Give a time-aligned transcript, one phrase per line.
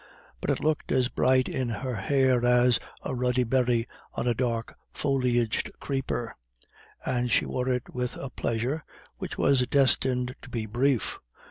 [0.41, 4.75] But it looked as bright in her hair as a ruddy berry on a dark
[4.91, 6.33] foliaged creeper,
[7.05, 8.83] and she wore it with a pleasure,
[9.19, 11.19] which was destined to be brief.